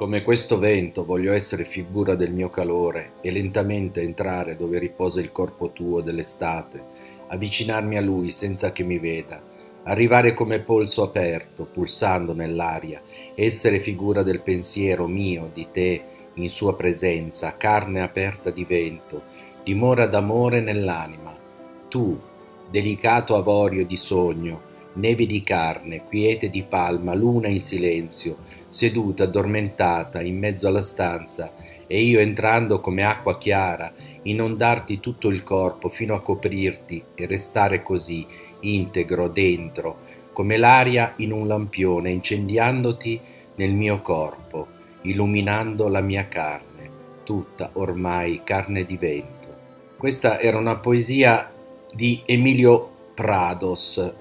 Come 0.00 0.22
questo 0.22 0.58
vento 0.58 1.04
voglio 1.04 1.34
essere 1.34 1.66
figura 1.66 2.14
del 2.14 2.32
mio 2.32 2.48
calore 2.48 3.16
e 3.20 3.30
lentamente 3.30 4.00
entrare 4.00 4.56
dove 4.56 4.78
riposa 4.78 5.20
il 5.20 5.30
corpo 5.30 5.72
tuo 5.72 6.00
dell'estate, 6.00 6.82
avvicinarmi 7.26 7.98
a 7.98 8.00
lui 8.00 8.30
senza 8.30 8.72
che 8.72 8.82
mi 8.82 8.98
veda, 8.98 9.38
arrivare 9.82 10.32
come 10.32 10.60
polso 10.60 11.02
aperto, 11.02 11.66
pulsando 11.70 12.32
nell'aria, 12.32 13.02
essere 13.34 13.78
figura 13.78 14.22
del 14.22 14.40
pensiero 14.40 15.06
mio, 15.06 15.50
di 15.52 15.66
te, 15.70 16.02
in 16.32 16.48
sua 16.48 16.74
presenza, 16.74 17.58
carne 17.58 18.00
aperta 18.00 18.48
di 18.48 18.64
vento, 18.64 19.22
dimora 19.62 20.06
d'amore 20.06 20.62
nell'anima. 20.62 21.36
Tu, 21.90 22.18
delicato 22.70 23.36
avorio 23.36 23.84
di 23.84 23.98
sogno, 23.98 24.62
neve 24.94 25.26
di 25.26 25.42
carne, 25.42 26.04
quiete 26.08 26.48
di 26.48 26.62
palma, 26.62 27.14
luna 27.14 27.48
in 27.48 27.60
silenzio, 27.60 28.59
seduta 28.70 29.24
addormentata 29.24 30.22
in 30.22 30.38
mezzo 30.38 30.68
alla 30.68 30.82
stanza, 30.82 31.52
e 31.86 32.00
io 32.00 32.20
entrando 32.20 32.80
come 32.80 33.02
acqua 33.02 33.36
chiara, 33.36 33.92
inondarti 34.22 35.00
tutto 35.00 35.28
il 35.28 35.42
corpo 35.42 35.88
fino 35.88 36.14
a 36.14 36.22
coprirti 36.22 37.02
e 37.14 37.26
restare 37.26 37.82
così, 37.82 38.26
integro 38.60 39.28
dentro, 39.28 39.98
come 40.32 40.56
l'aria 40.56 41.14
in 41.16 41.32
un 41.32 41.46
lampione, 41.46 42.10
incendiandoti 42.10 43.20
nel 43.56 43.74
mio 43.74 44.00
corpo, 44.00 44.66
illuminando 45.02 45.88
la 45.88 46.00
mia 46.00 46.28
carne, 46.28 46.88
tutta 47.24 47.70
ormai 47.74 48.40
carne 48.44 48.84
di 48.84 48.96
vento. 48.96 49.48
Questa 49.96 50.40
era 50.40 50.56
una 50.58 50.76
poesia 50.76 51.52
di 51.92 52.22
Emilio 52.24 52.88
Prados, 53.14 54.12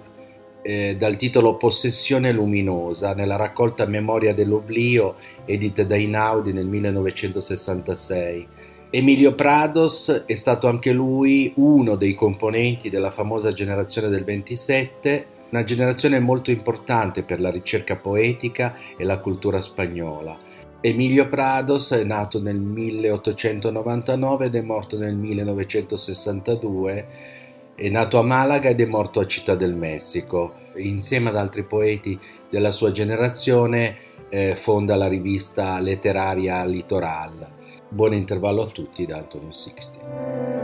eh, 0.61 0.95
dal 0.97 1.15
titolo 1.15 1.55
Possessione 1.55 2.31
luminosa 2.31 3.13
nella 3.13 3.35
raccolta 3.35 3.85
Memoria 3.85 4.33
dell'oblio 4.33 5.15
edita 5.45 5.83
da 5.83 5.95
Inaudi 5.95 6.53
nel 6.53 6.65
1966. 6.65 8.47
Emilio 8.91 9.35
Prados 9.35 10.23
è 10.25 10.35
stato 10.35 10.67
anche 10.67 10.91
lui 10.91 11.53
uno 11.57 11.95
dei 11.95 12.15
componenti 12.15 12.89
della 12.89 13.11
famosa 13.11 13.51
generazione 13.51 14.09
del 14.09 14.23
27, 14.23 15.25
una 15.51 15.63
generazione 15.63 16.19
molto 16.19 16.49
importante 16.49 17.23
per 17.23 17.39
la 17.39 17.51
ricerca 17.51 17.95
poetica 17.95 18.75
e 18.97 19.03
la 19.03 19.19
cultura 19.19 19.61
spagnola. 19.61 20.37
Emilio 20.81 21.27
Prados 21.27 21.91
è 21.91 22.03
nato 22.03 22.41
nel 22.41 22.59
1899 22.59 24.45
ed 24.45 24.55
è 24.55 24.61
morto 24.61 24.97
nel 24.97 25.15
1962 25.15 27.37
è 27.79 27.87
nato 27.87 28.19
a 28.19 28.23
Malaga 28.23 28.67
ed 28.67 28.81
è 28.81 28.85
morto 28.85 29.21
a 29.21 29.25
Città 29.25 29.55
del 29.55 29.73
Messico. 29.73 30.55
Insieme 30.75 31.29
ad 31.29 31.37
altri 31.37 31.63
poeti 31.63 32.19
della 32.49 32.71
sua 32.71 32.91
generazione 32.91 33.95
eh, 34.27 34.57
fonda 34.57 34.97
la 34.97 35.07
rivista 35.07 35.79
letteraria 35.79 36.65
Litoral. 36.65 37.47
Buon 37.87 38.13
intervallo 38.13 38.63
a 38.63 38.67
tutti 38.67 39.05
da 39.05 39.17
Antonio 39.17 39.53
Sixti. 39.53 40.58